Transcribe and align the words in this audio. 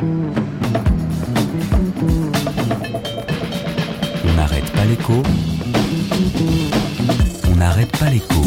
On 0.00 0.04
n'arrête 4.36 4.70
pas 4.70 4.84
l'écho. 4.84 5.22
On 7.50 7.56
n'arrête 7.56 7.90
pas 7.98 8.10
l'écho. 8.10 8.42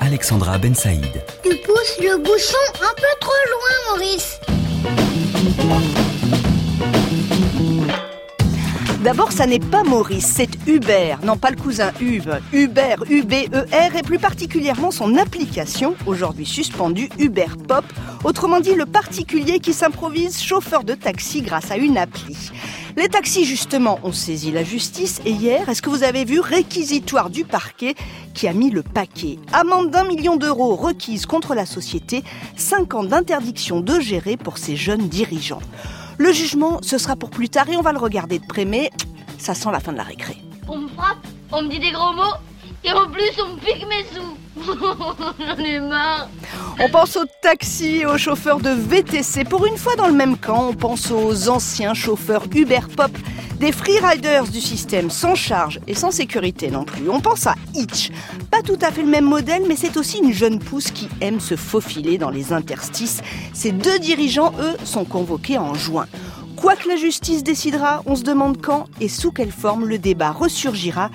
Alexandra 0.00 0.58
Ben 0.58 0.74
Saïd. 0.74 1.02
Tu 1.42 1.56
pousses 1.56 1.98
le 2.00 2.16
bouchon 2.18 2.56
un 2.80 2.94
peu 2.94 3.12
trop 3.20 3.32
loin, 3.50 3.96
Maurice. 3.96 4.38
D'abord, 9.06 9.30
ça 9.30 9.46
n'est 9.46 9.60
pas 9.60 9.84
Maurice, 9.84 10.26
c'est 10.26 10.50
Hubert, 10.66 11.20
non 11.24 11.36
pas 11.36 11.50
le 11.50 11.56
cousin 11.56 11.92
Hube. 12.00 12.28
Hubert, 12.52 13.04
U-B-E-R, 13.08 13.94
et 13.94 14.02
plus 14.02 14.18
particulièrement 14.18 14.90
son 14.90 15.16
application, 15.16 15.94
aujourd'hui 16.06 16.44
suspendue, 16.44 17.08
Uber 17.16 17.46
Pop, 17.68 17.84
autrement 18.24 18.58
dit 18.58 18.74
le 18.74 18.84
particulier 18.84 19.60
qui 19.60 19.74
s'improvise 19.74 20.42
chauffeur 20.42 20.82
de 20.82 20.94
taxi 20.94 21.42
grâce 21.42 21.70
à 21.70 21.76
une 21.76 21.96
appli. 21.96 22.50
Les 22.96 23.08
taxis, 23.08 23.44
justement, 23.44 24.00
ont 24.02 24.10
saisi 24.10 24.50
la 24.50 24.64
justice 24.64 25.20
et 25.24 25.30
hier, 25.30 25.68
est-ce 25.68 25.82
que 25.82 25.90
vous 25.90 26.02
avez 26.02 26.24
vu 26.24 26.40
réquisitoire 26.40 27.30
du 27.30 27.44
parquet 27.44 27.94
qui 28.34 28.48
a 28.48 28.52
mis 28.52 28.72
le 28.72 28.82
paquet? 28.82 29.38
Amende 29.52 29.92
d'un 29.92 30.04
million 30.04 30.34
d'euros 30.34 30.74
requise 30.74 31.26
contre 31.26 31.54
la 31.54 31.64
société, 31.64 32.24
cinq 32.56 32.94
ans 32.94 33.04
d'interdiction 33.04 33.78
de 33.78 34.00
gérer 34.00 34.36
pour 34.36 34.58
ces 34.58 34.74
jeunes 34.74 35.06
dirigeants. 35.06 35.62
Le 36.18 36.32
jugement, 36.32 36.78
ce 36.82 36.96
sera 36.96 37.14
pour 37.14 37.30
plus 37.30 37.48
tard 37.50 37.68
et 37.68 37.76
on 37.76 37.82
va 37.82 37.92
le 37.92 37.98
regarder 37.98 38.38
de 38.38 38.46
près, 38.46 38.64
mais 38.64 38.90
ça 39.38 39.54
sent 39.54 39.70
la 39.70 39.80
fin 39.80 39.92
de 39.92 39.98
la 39.98 40.02
récré. 40.02 40.36
On 40.66 40.78
me 40.78 40.88
frappe, 40.88 41.26
on 41.52 41.62
me 41.62 41.68
dit 41.68 41.78
des 41.78 41.92
gros 41.92 42.12
mots, 42.14 42.22
et 42.86 42.92
en 42.92 43.08
plus 43.10 43.30
on 43.44 43.54
me 43.54 43.58
pique 43.58 43.86
mes 43.88 44.04
sous. 44.14 44.36
J'en 45.38 45.64
ai 45.64 45.80
marre. 45.80 46.28
On 46.78 46.88
pense 46.88 47.16
aux 47.16 47.24
taxis 47.42 47.98
et 47.98 48.06
aux 48.06 48.18
chauffeurs 48.18 48.60
de 48.60 48.70
VTC. 48.70 49.44
Pour 49.44 49.66
une 49.66 49.76
fois 49.76 49.96
dans 49.96 50.06
le 50.06 50.14
même 50.14 50.36
camp, 50.36 50.68
on 50.70 50.74
pense 50.74 51.10
aux 51.10 51.48
anciens 51.48 51.94
chauffeurs 51.94 52.44
Uber 52.54 52.80
Pop, 52.96 53.10
des 53.58 53.72
freeriders 53.72 54.44
du 54.44 54.60
système 54.60 55.10
sans 55.10 55.34
charge 55.34 55.80
et 55.86 55.94
sans 55.94 56.10
sécurité 56.10 56.70
non 56.70 56.84
plus. 56.84 57.08
On 57.10 57.20
pense 57.20 57.46
à 57.46 57.54
Hitch. 57.74 58.10
Pas 58.50 58.62
tout 58.62 58.78
à 58.80 58.90
fait 58.90 59.02
le 59.02 59.08
même 59.08 59.24
modèle, 59.24 59.62
mais 59.66 59.76
c'est 59.76 59.96
aussi 59.96 60.18
une 60.18 60.32
jeune 60.32 60.58
pousse 60.58 60.90
qui 60.90 61.08
aime 61.20 61.40
se 61.40 61.56
faufiler 61.56 62.18
dans 62.18 62.30
les 62.30 62.52
interstices. 62.52 63.20
Ces 63.52 63.72
deux 63.72 63.98
dirigeants, 63.98 64.52
eux, 64.60 64.76
sont 64.84 65.04
convoqués 65.04 65.58
en 65.58 65.74
juin. 65.74 66.06
Quoi 66.56 66.74
que 66.74 66.88
la 66.88 66.96
justice 66.96 67.44
décidera, 67.44 68.02
on 68.06 68.16
se 68.16 68.22
demande 68.22 68.62
quand 68.62 68.86
et 69.00 69.08
sous 69.08 69.30
quelle 69.30 69.52
forme 69.52 69.86
le 69.86 69.98
débat 69.98 70.30
ressurgira. 70.30 71.10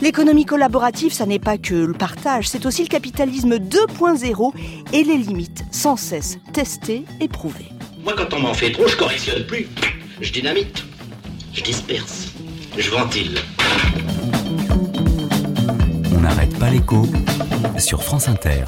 L'économie 0.00 0.44
collaborative, 0.44 1.12
ça 1.12 1.26
n'est 1.26 1.40
pas 1.40 1.58
que 1.58 1.74
le 1.74 1.92
partage, 1.92 2.48
c'est 2.48 2.66
aussi 2.66 2.82
le 2.82 2.88
capitalisme 2.88 3.56
2.0 3.56 4.52
et 4.92 5.02
les 5.02 5.16
limites 5.16 5.64
sans 5.72 5.96
cesse 5.96 6.38
testées 6.52 7.04
et 7.20 7.26
prouvées. 7.26 7.72
Moi, 8.04 8.14
quand 8.16 8.32
on 8.32 8.40
m'en 8.40 8.54
fait 8.54 8.70
trop, 8.70 8.86
je 8.86 8.96
correctionne 8.96 9.44
plus. 9.44 9.66
Je 10.20 10.32
dynamite, 10.32 10.84
je 11.52 11.62
disperse, 11.62 12.28
je 12.76 12.90
ventile. 12.90 13.38
On 16.16 16.20
n'arrête 16.20 16.56
pas 16.58 16.70
l'écho 16.70 17.06
sur 17.78 18.02
France 18.02 18.28
Inter. 18.28 18.64